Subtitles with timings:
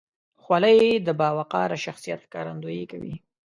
[0.43, 3.15] خولۍ د باوقاره شخصیت ښکارندویي کوي.